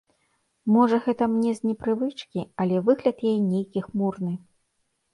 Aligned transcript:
Можа 0.75 0.99
гэта 1.07 1.27
мне 1.33 1.51
з 1.59 1.69
непрывычкі, 1.69 2.41
але 2.65 2.83
выгляд 2.91 3.17
яе 3.29 3.39
нейкі 3.55 3.79
хмурны. 3.89 4.39